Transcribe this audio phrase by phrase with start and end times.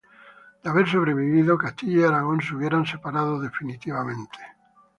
[0.63, 4.39] De haber sobrevivido, Castilla y Aragón se hubieran separado definitivamente.